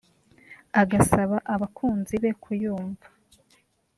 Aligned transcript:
agasaba 0.81 1.35
abakunzi 1.53 2.15
be 2.23 2.31
kuyumva 2.41 3.07